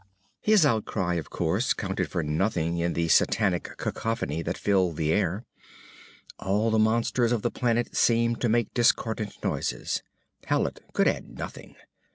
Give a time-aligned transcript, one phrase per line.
[0.39, 5.45] His outcry, of course, counted for nothing in the satanic cacophony that filled the air.
[6.39, 10.01] All the monsters of all the planet seemed to make discordant noises.
[10.47, 11.75] Hallet could add nothing.